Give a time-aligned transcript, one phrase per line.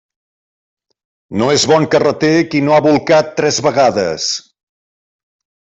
[1.41, 4.31] No és bon carreter qui no ha bolcat tres vegades.